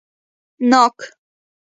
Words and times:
🍐ناک 0.69 0.97